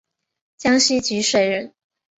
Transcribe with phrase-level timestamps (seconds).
[0.57, 1.75] 江西吉水人。